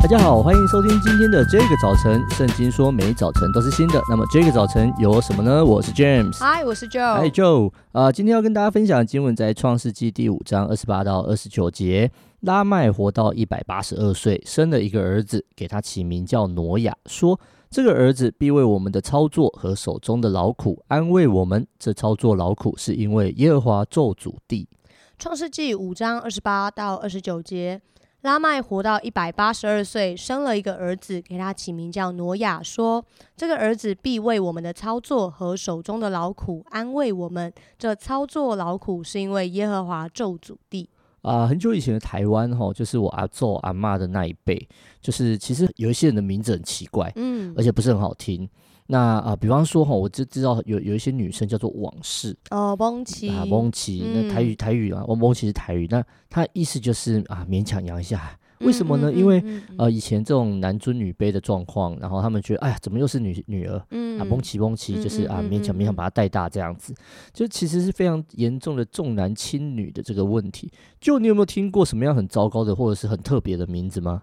[0.00, 2.24] 大家好，欢迎收听今天的这个早晨。
[2.30, 5.62] 圣经说每早晨都是新的，那么这个早晨有什么呢？
[5.64, 7.72] 我是 James，嗨，我是 Joe，嗨 Joe。
[7.90, 12.10] 啊，今天要跟大家分享的经文在创世纪第五章二十八到二十九节。
[12.42, 17.38] 拉麦活到一百八十二岁，生了一个儿子，给他起名叫挪亚，说
[17.68, 21.66] 这个儿子必为我们的操作和手中的劳苦安慰我们。
[21.76, 24.68] 这操作劳苦是因为耶和华咒诅地。
[25.18, 27.82] 创世纪五章二十八到二十九节。
[28.22, 33.04] 拉麦活到一百八十二岁，生了一个儿子，给他起名叫挪亚，说
[33.36, 37.52] ：“这个儿子必为我们的操作和手中的劳苦安慰我们。
[37.78, 40.90] 这操作劳苦是因为耶和华咒诅地。”
[41.22, 44.68] 啊，很久以前的台湾哈，就是我阿祖阿妈的那一辈，
[45.00, 48.48] 就是其实有一些人的名字很奇怪，嗯，而且不是很好听。
[48.90, 58.38] 那啊，比方说哈，我就知道有有一些女生叫做往事哦，蒙奇啊，蒙奇，那台语台语啊，蒙奇是台语，那它意思就是啊，勉强养一下。
[58.60, 59.12] 为什么呢？
[59.12, 59.40] 因为
[59.76, 63.80] 呃，以前这种男尊女卑的状况，然后他们觉得，哎呀，怎么又是女女儿？
[63.90, 66.92] 嗯啊，蒙奇蒙奇，就是啊，勉强勉强把她带大这样子，
[67.32, 70.72] 就其实是非常严重的重男轻女的这个问题。
[70.98, 74.20] 就你有没有听过什么样很糟糕的或者是很特别的名字吗？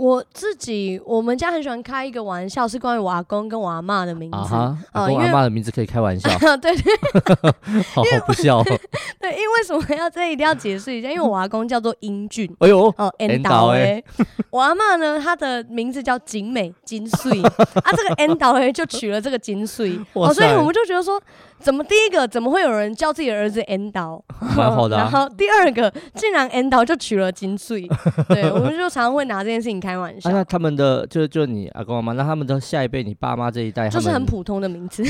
[0.00, 4.38] 我自己，我们家很喜欢开一个玩笑，是关于我阿公跟我阿妈的名字。
[4.38, 6.30] 啊哈，阿公阿妈的名字可以开玩笑。
[6.56, 6.94] 对 对，
[7.92, 8.62] 好好不笑。
[9.20, 11.10] 对，因为为什么要这一定要解释一下？
[11.10, 12.50] 因为 我阿公叫做英俊。
[12.60, 14.02] 哎呦，哦，，N 导哎。
[14.48, 17.38] 我阿妈呢，她的名字叫景美金穗。
[17.44, 20.00] 啊，这个 N 导哎就取了这个金穗。
[20.14, 21.20] 哦，所以我们就觉得说，
[21.58, 24.24] 怎么第一个怎么会有人叫自己的儿子 N 导？
[24.56, 24.96] 蛮好的。
[24.96, 27.86] 然后第二个，竟然 N 导就取了金穗。
[28.28, 29.90] 对，我们就常常会拿这件事情开。
[29.90, 35.02] 开玩笑，啊、那他们的就就你阿公阿妈，那他们的下一辈，你爸妈这一代，就是很普通的名字，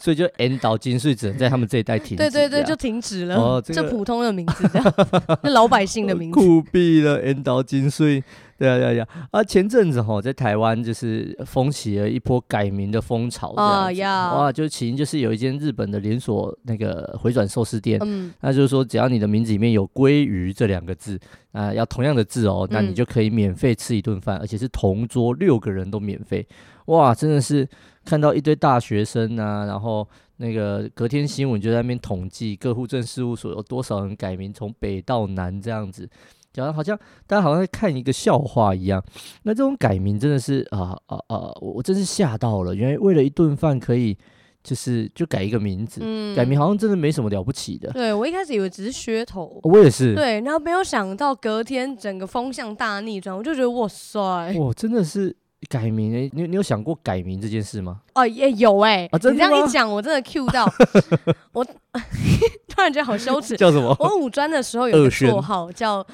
[0.00, 3.36] 所以就 N 岛金穗只能在他们这一代停止，对对对，就停止了。
[3.36, 4.94] 哦，这个、普通的名字这样，
[5.44, 8.24] 那老百姓的名字， 酷毙了 N 岛金穗。
[8.56, 9.42] 对啊，对啊，啊！
[9.42, 14.36] 前阵子哈，在台湾就是风起了一波改名的风潮，这样子，uh, yeah.
[14.36, 14.52] 哇！
[14.52, 21.18] 就起因就是有一间日本的连锁那个回转寿司店，嗯，那就是说只要你的名字里面有“鲑鱼”这两个字，
[21.52, 26.46] 啊，要同样的字哦，那你就可以免费吃一顿饭，嗯、而且是同桌六个人都免费，
[26.84, 27.14] 哇！
[27.14, 27.66] 真的是
[28.10, 30.04] 看到一堆大学生啊，然后
[30.38, 36.10] 那个隔天新闻就在那边统计各户政事务所有多少人改名，从北到南这样子。
[36.52, 39.00] 讲的好像大家好像在看一个笑话一样，
[39.44, 41.52] 那这种改名真的是啊啊啊！
[41.60, 44.18] 我真是吓到了，原来为了一顿饭可以
[44.64, 47.92] 就是就改一个名字，嗯、改名好像真的没什么了不起的。
[47.92, 50.16] 对，我一开始以为只是噱头，我也是。
[50.16, 54.18] 对，然后没有想到隔天整个风向大逆转，我就觉得哇塞，
[54.58, 55.36] 哇，真的是
[55.68, 56.30] 改名诶！
[56.32, 58.00] 你你有想过改名这件事吗？
[58.14, 59.08] 哦，也有诶、欸。
[59.12, 59.48] 啊，真的吗？
[59.48, 60.64] 你这样一讲，我真的 Q 到
[61.52, 63.56] 我，突然觉得好羞耻。
[63.58, 63.94] 叫什么？
[64.00, 66.06] 我五专的时候有个绰号叫。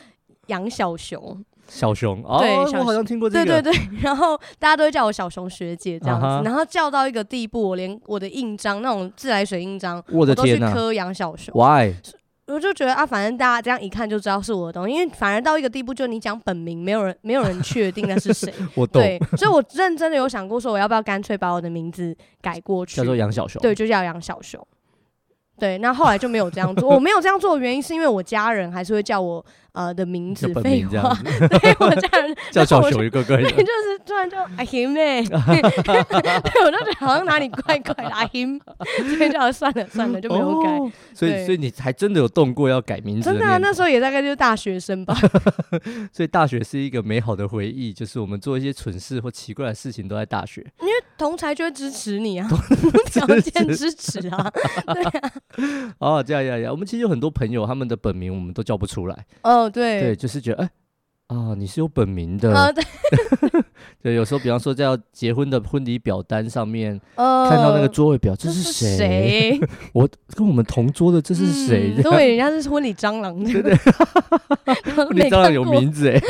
[0.47, 11.53] 杨小熊，小熊，哦，对，我好像听过这个，对对对，然后大家都会叫我小熊学姐这样子，啊、然后叫到一个地步，我连我的印章那种自来水印章，我，的天都去刻杨小熊。
[11.53, 11.95] Why？
[12.47, 18.53] 我就觉得啊，反正大家这样一看就知道是我的东西，因为反而到一个地步，就你讲本名，没有人没有人确定那是谁。
[18.77, 19.03] 我懂。
[19.03, 23.61] 对，所以我认真的有想过，说我要不要干脆把我的名字改过去，叫做杨小熊。
[23.61, 24.65] 对，就叫杨小熊。
[25.59, 26.89] 对，那后来就没有这样做。
[26.89, 30.47] 我没有这样做的原因，是因为我家人还是会叫我呃的名字。
[30.63, 38.61] 废话，对我家人 叫小熊一个个，就是突然就阿 him 呢，对，我就觉得好像哪里怪怪的阿 him，
[39.17, 40.79] 所以就算了算了就没有改。
[41.15, 43.31] 所以所以你还真的有动过要改名字？
[43.31, 45.17] 真的啊，那时候也大概就是大学生吧。
[46.13, 50.65] 所以大学是一个美好的回忆，就是我们做一些蠢事或奇怪的事情都在大学。
[51.19, 54.51] 同才就会支持你啊， 无条件支持啊，
[54.93, 55.33] 对啊。
[55.99, 59.27] 哦，这样这样这样，我们其实有很多朋友，他们的本名我们都叫不出来。
[59.43, 60.71] 哦，对，对，就是觉得，哎，
[61.29, 62.53] 啊，你是有本名的。
[62.55, 62.85] 哦，对。
[64.03, 69.59] 对，有时候比方说在要结婚的婚礼表单上面， 看到那个座位表，这是谁？
[69.93, 72.01] 我跟我们同桌的这是谁？
[72.03, 73.75] 对，人家是婚礼蟑螂，对对。
[74.95, 76.21] 婚礼蟑螂有名字哎，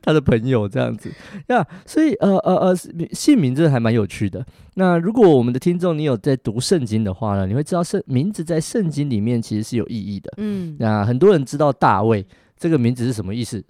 [0.00, 1.10] 他的朋友这样子
[1.48, 2.76] 呀，所以呃呃呃，
[3.12, 4.44] 姓名真的还蛮有趣的。
[4.74, 10.32] 那如果我们的听众你有在读圣经的话呢，你会知道圣名字在圣经里面其实是有意义的。
[10.36, 12.24] 嗯，那很多人知道大卫
[12.56, 13.64] 这个名字是什么意思？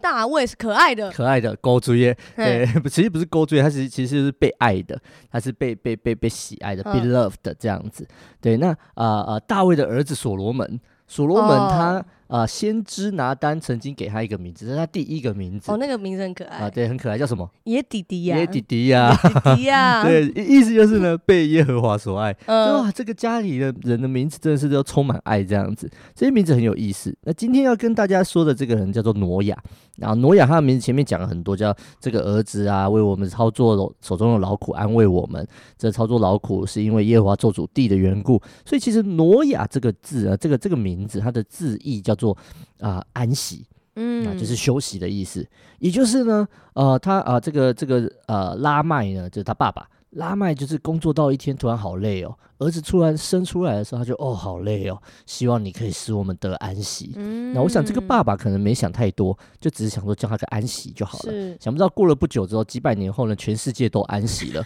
[0.00, 5.00] 大卫是可爱的，可爱的勾追耶，对， 其实不是勾追，他其实其实是被爱的，
[5.30, 8.06] 他是被被被被喜爱的，be loved 这样子。
[8.40, 15.70] 对，那啊啊，大卫的儿子所罗门，所罗门他啊、呃，先知拿单曾经给他一个名字，这是他第一个名字。
[15.70, 17.48] 哦，那个名字很可爱啊，对，很可爱，叫什么？
[17.64, 20.02] 耶弟弟呀，耶弟弟呀，弟弟呀。
[20.06, 22.36] 对，意思就是呢， 被耶和华所爱。
[22.46, 27.16] 嗯、哇，这个家里的人的名字真的是都充满爱，这样子，这些名字很有意思。
[27.22, 29.56] 那今天要跟大家说的这个人叫做挪亚。
[29.96, 35.46] 然后挪亚他的名字前面讲了很多，叫这个儿子啊，为我们操作手中的劳苦，安慰我们。
[35.78, 42.36] 这操作劳苦是因为耶和华做主地的缘故，所以其实挪亚这个字啊，这个这个名字，它的字义叫做
[42.80, 43.64] 啊、呃、安息，
[43.94, 45.46] 嗯，啊就是休息的意思。
[45.78, 49.88] 也就是呢，呃，他啊、呃、这个这个呃拉麦呢，就是他爸爸。
[50.10, 57.12] 拉麦就是工作到一天突然好累哦，儿子突然生出来的时候，他就哦好累哦，希望你可以使我们得安息。
[57.16, 61.56] 嗯，那我想这个爸爸可能没想太多，就只是想说叫他个安息就好了。
[61.60, 64.62] 想不到过了不久之后，几百年后呢，全世界都安息了。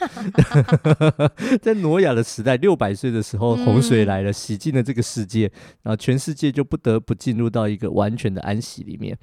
[1.60, 5.50] 在挪亚的时代，六百岁的时候，洪水来了，洗净了这个世界，
[5.82, 9.18] 然后全世界就不得不进入到一个完全的安息里面。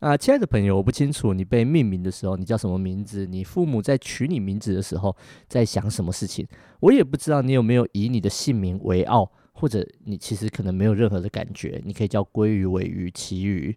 [0.00, 5.14] 啊，亲爱的朋友，我不清楚你被命名的时候你叫什么名字，你父母在取你名字的时候
[5.48, 6.46] 在想什么事情。
[6.78, 13.76] 我也不知道你有没有以你的姓名为傲，或者你其实可能没有任何的感觉，你可以叫鲑鱼、尾鱼、旗鱼，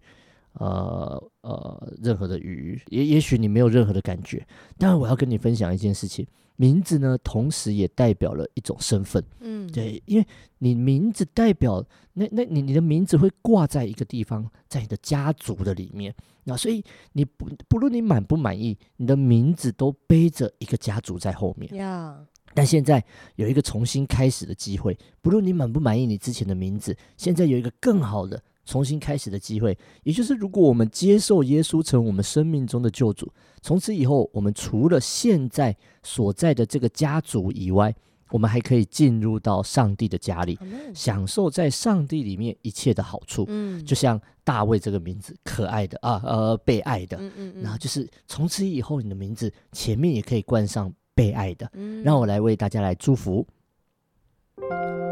[0.54, 4.46] 呃呃，任何的鱼，也也许你没有任何的感觉。
[4.78, 6.28] 但我要跟你分享一件事情。
[6.62, 9.24] 名字呢，同时也代表了一种身份。
[9.40, 10.28] 嗯，对，因为
[10.60, 16.14] 你名字代表那那你你的名字会挂在一个地方，在你的家族的里面。
[16.44, 21.68] 那所以你不不论你满不满意，你的名字都背着一个家族在后面。
[21.74, 22.28] Yeah.
[22.54, 23.04] 但现在
[23.38, 28.40] 有一个重新开始的机会，不论你满不满意你之前的名字，现在有一个更好的。
[28.66, 33.32] 重新开始的机会，也就是如果我们接受耶稣成我们生命中的救主，
[33.62, 37.94] 从此以后，我们除了现在所在的这个家族以外，
[38.30, 40.58] 我们还可以进入到上帝的家里，
[40.94, 43.44] 享受在上帝里面一切的好处。
[43.50, 47.18] 嗯，就像大卫这个名字，可爱的啊，呃，被爱的。
[47.18, 47.64] 嗯嗯嗯。
[47.64, 51.70] 然后就是从此以后，你的名字前面也可以冠上被爱的。
[51.74, 53.46] 嗯，让我来为大家来祝福。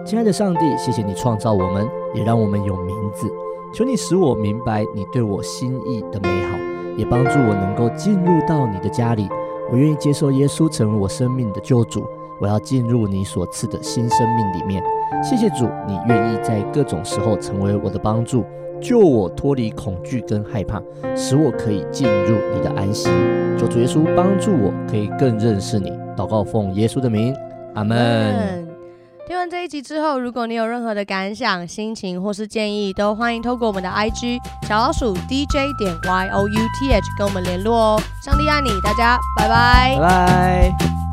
[0.05, 3.29] 亲爱的上帝，谢谢你创造我们，也让我们有名字。
[3.73, 6.57] 求你使我明白你对我心意的美好，
[6.97, 9.27] 也帮助我能够进入到你的家里。
[9.71, 12.03] 我愿意接受耶稣成为我生命的救主。
[12.41, 14.81] 我要进入你所赐的新生命里面。
[15.21, 18.45] 谢谢主，你愿意在各种时候成为我的帮助，
[18.81, 20.81] 救我脱离恐惧跟害怕，
[21.15, 23.09] 使我可以进入你的安息。
[23.57, 25.91] 求主耶稣帮助我，可以更认识你。
[26.15, 27.35] 祷告奉耶稣的名，
[27.75, 28.68] 阿门。
[29.49, 38.01] 这一集之后，如果你有任何的感想、心情或是建议，都欢迎透过我们的 IG 小老鼠 DJ 点 Y O U T H 跟我们联络哦。
[38.23, 41.08] 上帝爱你，大家拜拜，拜拜。